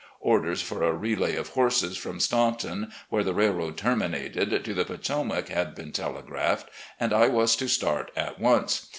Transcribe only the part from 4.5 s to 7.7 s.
to the Potomac had been telegraphed, and I was to